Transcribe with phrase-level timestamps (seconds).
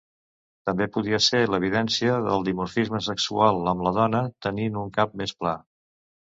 [0.69, 5.57] També podia ser l"evidència del dimorfisme sexual amb la dona tenint un cap més pla.